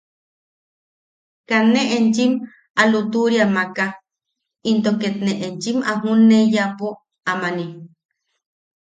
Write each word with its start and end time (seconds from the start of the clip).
Ket 1.47 1.63
ne 1.73 1.81
enchim 1.97 2.33
a 2.81 2.83
lutuʼuria 2.91 3.45
maka 3.55 3.85
into 4.69 4.91
ket 5.01 5.15
enchim 5.47 5.77
a 5.89 5.91
juʼuneyaneʼepo 6.01 6.87
amani. 7.31 7.65